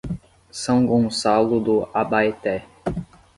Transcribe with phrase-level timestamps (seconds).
[0.49, 2.65] São Gonçalo do Abaeté